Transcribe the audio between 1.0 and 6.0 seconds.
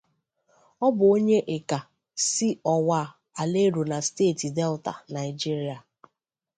onye Ika si Owa-Alero na Steeti Delta, Naijiria.